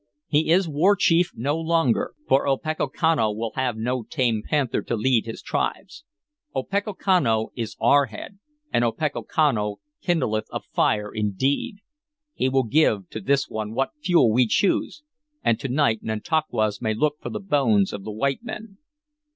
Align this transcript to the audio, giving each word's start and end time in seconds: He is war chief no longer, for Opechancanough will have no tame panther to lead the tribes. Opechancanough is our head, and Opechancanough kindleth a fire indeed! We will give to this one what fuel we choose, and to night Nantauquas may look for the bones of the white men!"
He 0.27 0.49
is 0.49 0.67
war 0.67 0.95
chief 0.95 1.29
no 1.35 1.55
longer, 1.57 2.15
for 2.27 2.47
Opechancanough 2.47 3.35
will 3.35 3.51
have 3.53 3.77
no 3.77 4.01
tame 4.01 4.41
panther 4.43 4.81
to 4.81 4.95
lead 4.95 5.25
the 5.25 5.33
tribes. 5.33 6.05
Opechancanough 6.55 7.49
is 7.55 7.75
our 7.79 8.07
head, 8.07 8.39
and 8.73 8.83
Opechancanough 8.83 9.75
kindleth 10.01 10.47
a 10.51 10.59
fire 10.59 11.13
indeed! 11.13 11.81
We 12.39 12.49
will 12.49 12.63
give 12.63 13.11
to 13.11 13.21
this 13.21 13.47
one 13.47 13.75
what 13.75 13.91
fuel 14.01 14.31
we 14.31 14.47
choose, 14.47 15.03
and 15.43 15.59
to 15.59 15.67
night 15.69 15.99
Nantauquas 16.01 16.81
may 16.81 16.95
look 16.95 17.21
for 17.21 17.29
the 17.29 17.39
bones 17.39 17.93
of 17.93 18.03
the 18.03 18.09
white 18.11 18.43
men!" 18.43 18.79